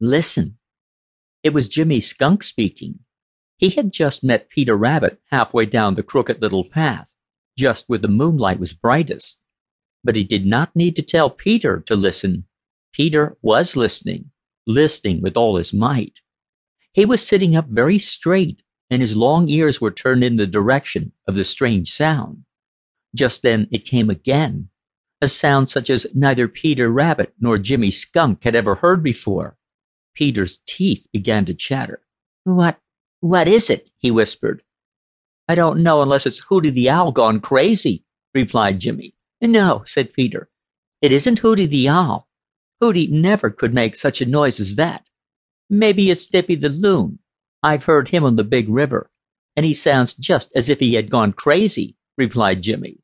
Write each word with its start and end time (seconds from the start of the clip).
Listen. 0.00 0.56
It 1.42 1.52
was 1.52 1.68
Jimmy 1.68 2.00
Skunk 2.00 2.42
speaking. 2.42 3.00
He 3.58 3.68
had 3.68 3.92
just 3.92 4.24
met 4.24 4.48
Peter 4.48 4.74
Rabbit 4.74 5.20
halfway 5.30 5.66
down 5.66 5.94
the 5.94 6.02
crooked 6.02 6.40
little 6.40 6.64
path, 6.64 7.16
just 7.58 7.84
where 7.86 7.98
the 7.98 8.08
moonlight 8.08 8.58
was 8.58 8.72
brightest. 8.72 9.40
But 10.02 10.16
he 10.16 10.24
did 10.24 10.46
not 10.46 10.74
need 10.74 10.96
to 10.96 11.02
tell 11.02 11.28
Peter 11.28 11.80
to 11.80 11.94
listen. 11.94 12.46
Peter 12.94 13.36
was 13.42 13.76
listening, 13.76 14.30
listening 14.66 15.20
with 15.20 15.36
all 15.36 15.56
his 15.56 15.74
might. 15.74 16.20
He 16.94 17.04
was 17.04 17.26
sitting 17.26 17.54
up 17.54 17.66
very 17.68 17.98
straight, 17.98 18.62
and 18.88 19.02
his 19.02 19.14
long 19.14 19.50
ears 19.50 19.82
were 19.82 19.90
turned 19.90 20.24
in 20.24 20.36
the 20.36 20.46
direction 20.46 21.12
of 21.28 21.34
the 21.34 21.44
strange 21.44 21.92
sound. 21.92 22.44
Just 23.14 23.42
then 23.42 23.68
it 23.70 23.84
came 23.84 24.08
again, 24.08 24.70
a 25.20 25.28
sound 25.28 25.68
such 25.68 25.90
as 25.90 26.06
neither 26.14 26.48
Peter 26.48 26.90
Rabbit 26.90 27.34
nor 27.38 27.58
Jimmy 27.58 27.90
Skunk 27.90 28.44
had 28.44 28.56
ever 28.56 28.76
heard 28.76 29.02
before. 29.02 29.58
Peter's 30.14 30.60
teeth 30.66 31.06
began 31.12 31.44
to 31.46 31.54
chatter. 31.54 32.02
What 32.44 32.78
what 33.20 33.48
is 33.48 33.68
it? 33.68 33.90
he 33.98 34.10
whispered. 34.10 34.62
I 35.48 35.54
don't 35.54 35.82
know 35.82 36.00
unless 36.00 36.26
it's 36.26 36.46
Hooty 36.48 36.70
the 36.70 36.88
Owl 36.88 37.12
gone 37.12 37.40
crazy, 37.40 38.04
replied 38.34 38.80
Jimmy. 38.80 39.14
No, 39.40 39.82
said 39.84 40.12
Peter. 40.12 40.48
It 41.02 41.12
isn't 41.12 41.40
Hooty 41.40 41.66
the 41.66 41.88
Owl. 41.88 42.28
Hooty 42.80 43.08
never 43.08 43.50
could 43.50 43.74
make 43.74 43.94
such 43.94 44.20
a 44.20 44.26
noise 44.26 44.58
as 44.60 44.76
that. 44.76 45.08
Maybe 45.68 46.10
it's 46.10 46.26
Dippy 46.26 46.54
the 46.54 46.68
Loon. 46.68 47.18
I've 47.62 47.84
heard 47.84 48.08
him 48.08 48.24
on 48.24 48.36
the 48.36 48.44
Big 48.44 48.68
River, 48.68 49.10
and 49.54 49.66
he 49.66 49.74
sounds 49.74 50.14
just 50.14 50.50
as 50.54 50.68
if 50.68 50.80
he 50.80 50.94
had 50.94 51.10
gone 51.10 51.32
crazy, 51.32 51.96
replied 52.16 52.62
Jimmy. 52.62 53.00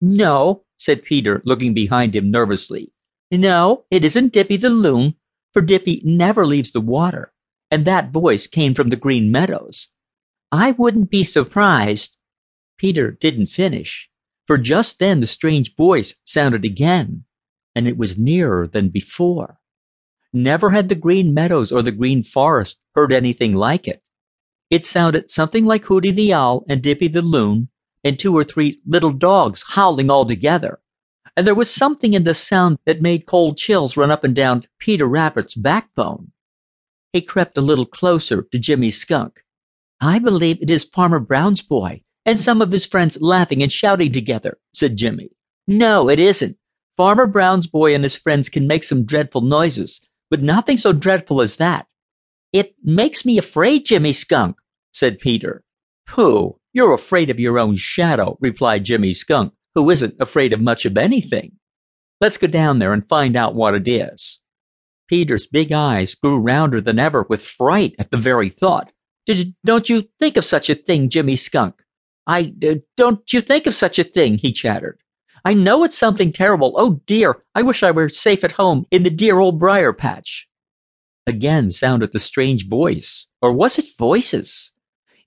No, 0.00 0.64
said 0.78 1.02
Peter, 1.02 1.42
looking 1.44 1.74
behind 1.74 2.14
him 2.14 2.30
nervously. 2.30 2.92
No, 3.30 3.84
it 3.90 4.04
isn't 4.04 4.32
Dippy 4.32 4.56
the 4.56 4.70
Loon, 4.70 5.14
for 5.56 5.62
Dippy 5.62 6.02
never 6.04 6.44
leaves 6.44 6.72
the 6.72 6.82
water 6.82 7.32
and 7.70 7.86
that 7.86 8.12
voice 8.12 8.46
came 8.46 8.74
from 8.74 8.90
the 8.90 8.96
Green 8.96 9.30
Meadows. 9.30 9.88
I 10.52 10.72
wouldn't 10.72 11.08
be 11.08 11.24
surprised. 11.24 12.18
Peter 12.76 13.10
didn't 13.10 13.46
finish, 13.46 14.10
for 14.46 14.58
just 14.58 14.98
then 14.98 15.20
the 15.20 15.26
strange 15.26 15.74
voice 15.74 16.14
sounded 16.26 16.66
again, 16.66 17.24
and 17.74 17.88
it 17.88 17.96
was 17.96 18.18
nearer 18.18 18.66
than 18.66 18.90
before. 18.90 19.58
Never 20.30 20.72
had 20.72 20.90
the 20.90 20.94
Green 20.94 21.32
Meadows 21.32 21.72
or 21.72 21.80
the 21.80 21.90
Green 21.90 22.22
Forest 22.22 22.78
heard 22.94 23.10
anything 23.10 23.54
like 23.54 23.88
it. 23.88 24.02
It 24.68 24.84
sounded 24.84 25.30
something 25.30 25.64
like 25.64 25.86
Hooty 25.86 26.10
the 26.10 26.34
Owl 26.34 26.66
and 26.68 26.82
Dippy 26.82 27.08
the 27.08 27.22
Loon 27.22 27.70
and 28.04 28.18
two 28.18 28.36
or 28.36 28.44
three 28.44 28.82
little 28.86 29.12
dogs 29.12 29.64
howling 29.68 30.10
all 30.10 30.26
together. 30.26 30.80
And 31.36 31.46
there 31.46 31.54
was 31.54 31.72
something 31.72 32.14
in 32.14 32.24
the 32.24 32.34
sound 32.34 32.78
that 32.86 33.02
made 33.02 33.26
cold 33.26 33.58
chills 33.58 33.96
run 33.96 34.10
up 34.10 34.24
and 34.24 34.34
down 34.34 34.64
Peter 34.78 35.06
Rabbit's 35.06 35.54
backbone. 35.54 36.32
He 37.12 37.20
crept 37.20 37.58
a 37.58 37.62
little 37.62 37.86
closer 37.86 38.42
to 38.50 38.58
Jimmy 38.58 38.90
Skunk. 38.90 39.42
I 40.00 40.18
believe 40.18 40.58
it 40.60 40.70
is 40.70 40.84
Farmer 40.84 41.20
Brown's 41.20 41.62
boy 41.62 42.02
and 42.24 42.38
some 42.38 42.60
of 42.60 42.72
his 42.72 42.86
friends 42.86 43.20
laughing 43.20 43.62
and 43.62 43.70
shouting 43.70 44.12
together, 44.12 44.58
said 44.72 44.96
Jimmy. 44.96 45.30
No, 45.66 46.08
it 46.08 46.18
isn't. 46.18 46.56
Farmer 46.96 47.26
Brown's 47.26 47.66
boy 47.66 47.94
and 47.94 48.02
his 48.02 48.16
friends 48.16 48.48
can 48.48 48.66
make 48.66 48.82
some 48.82 49.04
dreadful 49.04 49.42
noises, 49.42 50.00
but 50.30 50.42
nothing 50.42 50.78
so 50.78 50.92
dreadful 50.92 51.40
as 51.40 51.56
that. 51.56 51.86
It 52.52 52.74
makes 52.82 53.24
me 53.24 53.36
afraid, 53.36 53.84
Jimmy 53.84 54.12
Skunk, 54.12 54.56
said 54.92 55.18
Peter. 55.18 55.62
Pooh, 56.06 56.58
you're 56.72 56.94
afraid 56.94 57.30
of 57.30 57.40
your 57.40 57.58
own 57.58 57.76
shadow, 57.76 58.38
replied 58.40 58.84
Jimmy 58.84 59.12
Skunk, 59.12 59.52
who 59.76 59.90
isn't 59.90 60.16
afraid 60.18 60.52
of 60.52 60.60
much 60.60 60.84
of 60.84 60.96
anything. 60.96 61.52
Let's 62.20 62.38
go 62.38 62.48
down 62.48 62.80
there 62.80 62.92
and 62.92 63.06
find 63.06 63.36
out 63.36 63.54
what 63.54 63.74
it 63.74 63.86
is. 63.86 64.40
Peter's 65.06 65.46
big 65.46 65.70
eyes 65.70 66.16
grew 66.16 66.38
rounder 66.38 66.80
than 66.80 66.98
ever 66.98 67.24
with 67.28 67.44
fright 67.44 67.94
at 67.98 68.10
the 68.10 68.16
very 68.16 68.48
thought. 68.48 68.90
Don't 69.64 69.88
you 69.88 70.08
think 70.18 70.36
of 70.36 70.44
such 70.44 70.70
a 70.70 70.74
thing, 70.74 71.10
Jimmy 71.10 71.36
Skunk? 71.36 71.82
I 72.26 72.54
uh, 72.66 72.76
don't 72.96 73.32
you 73.32 73.40
think 73.40 73.66
of 73.66 73.74
such 73.74 73.98
a 73.98 74.04
thing, 74.04 74.38
he 74.38 74.50
chattered. 74.50 74.98
I 75.44 75.54
know 75.54 75.84
it's 75.84 75.96
something 75.96 76.32
terrible. 76.32 76.74
Oh 76.76 77.00
dear, 77.06 77.40
I 77.54 77.62
wish 77.62 77.82
I 77.82 77.92
were 77.92 78.08
safe 78.08 78.42
at 78.42 78.52
home 78.52 78.86
in 78.90 79.04
the 79.04 79.10
dear 79.10 79.38
old 79.38 79.60
briar 79.60 79.92
patch. 79.92 80.48
Again 81.26 81.70
sounded 81.70 82.12
the 82.12 82.18
strange 82.18 82.66
voice, 82.66 83.26
or 83.42 83.52
was 83.52 83.78
it 83.78 83.96
voices? 83.98 84.72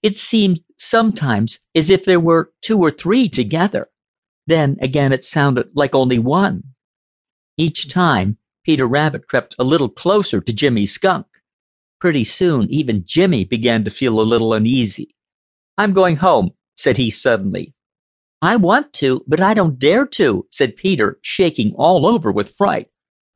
It 0.01 0.17
seemed 0.17 0.61
sometimes 0.77 1.59
as 1.75 1.89
if 1.89 2.03
there 2.03 2.19
were 2.19 2.51
two 2.61 2.79
or 2.79 2.91
three 2.91 3.29
together. 3.29 3.89
Then 4.49 4.77
again 4.81 5.13
it 5.13 5.23
sounded 5.23 5.69
like 5.75 5.93
only 5.93 6.17
one. 6.17 6.63
Each 7.55 7.87
time 7.87 8.39
Peter 8.65 8.87
Rabbit 8.87 9.27
crept 9.27 9.55
a 9.59 9.63
little 9.63 9.89
closer 9.89 10.41
to 10.41 10.51
Jimmy 10.51 10.87
Skunk. 10.87 11.27
Pretty 11.99 12.23
soon, 12.23 12.67
even 12.71 13.03
Jimmy 13.05 13.45
began 13.45 13.83
to 13.83 13.91
feel 13.91 14.19
a 14.19 14.31
little 14.31 14.51
uneasy. 14.53 15.15
I'm 15.77 15.93
going 15.93 16.15
home, 16.15 16.49
said 16.75 16.97
he 16.97 17.11
suddenly. 17.11 17.75
I 18.41 18.55
want 18.55 18.91
to, 18.93 19.23
but 19.27 19.39
I 19.39 19.53
don't 19.53 19.77
dare 19.77 20.07
to, 20.17 20.47
said 20.49 20.77
Peter, 20.77 21.19
shaking 21.21 21.75
all 21.75 22.07
over 22.07 22.31
with 22.31 22.49
fright. 22.49 22.87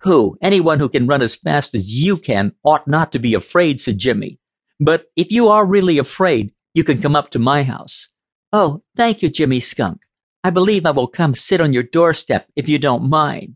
Who, 0.01 0.35
anyone 0.41 0.79
who 0.79 0.89
can 0.89 1.05
run 1.05 1.21
as 1.21 1.35
fast 1.35 1.75
as 1.75 1.91
you 1.91 2.17
can, 2.17 2.53
ought 2.63 2.87
not 2.87 3.11
to 3.11 3.19
be 3.19 3.35
afraid, 3.35 3.79
said 3.79 3.99
Jimmy. 3.99 4.39
But 4.79 5.05
if 5.15 5.31
you 5.31 5.49
are 5.49 5.63
really 5.63 5.99
afraid, 5.99 6.53
you 6.73 6.83
can 6.83 6.99
come 6.99 7.15
up 7.15 7.29
to 7.31 7.39
my 7.39 7.61
house. 7.61 8.09
Oh, 8.51 8.81
thank 8.95 9.21
you, 9.21 9.29
Jimmy 9.29 9.59
Skunk. 9.59 10.01
I 10.43 10.49
believe 10.49 10.85
I 10.85 10.91
will 10.91 11.07
come 11.07 11.33
sit 11.33 11.61
on 11.61 11.73
your 11.73 11.83
doorstep 11.83 12.47
if 12.55 12.67
you 12.67 12.79
don't 12.79 13.09
mind. 13.09 13.55